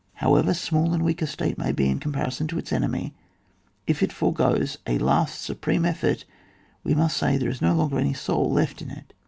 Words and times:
However 0.15 0.55
small 0.55 0.95
and 0.95 1.05
weak 1.05 1.21
a 1.21 1.27
State 1.27 1.59
may 1.59 1.71
be 1.71 1.87
in 1.87 1.99
comparison 1.99 2.47
to 2.47 2.57
its 2.57 2.73
enemy, 2.73 3.13
if 3.85 4.01
it 4.01 4.11
fore 4.11 4.33
goes 4.33 4.79
a 4.87 4.97
last 4.97 5.43
supreme 5.43 5.85
effort, 5.85 6.25
we 6.83 6.95
must 6.95 7.15
say 7.15 7.37
there 7.37 7.51
is 7.51 7.61
no 7.61 7.75
longer 7.75 7.99
any 7.99 8.15
soul 8.15 8.51
left 8.51 8.81
in 8.81 8.89
it. 8.89 9.13